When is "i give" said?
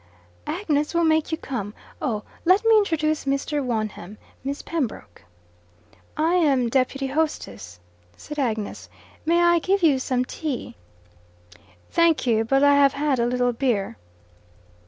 9.43-9.83